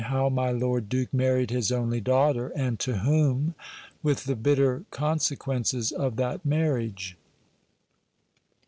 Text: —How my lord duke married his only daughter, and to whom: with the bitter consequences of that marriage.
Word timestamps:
—How 0.17 0.29
my 0.29 0.49
lord 0.49 0.89
duke 0.89 1.13
married 1.13 1.51
his 1.51 1.71
only 1.71 2.01
daughter, 2.01 2.49
and 2.55 2.79
to 2.79 2.97
whom: 3.01 3.53
with 4.01 4.23
the 4.23 4.35
bitter 4.35 4.83
consequences 4.89 5.91
of 5.91 6.15
that 6.15 6.43
marriage. 6.43 7.15